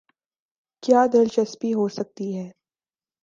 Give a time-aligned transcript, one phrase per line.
[0.83, 2.47] کیا دلچسپی ہوسکتی ہے۔